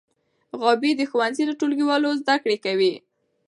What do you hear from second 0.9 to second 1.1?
د